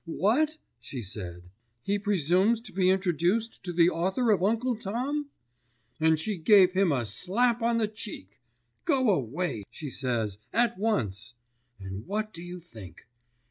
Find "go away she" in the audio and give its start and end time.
8.83-9.91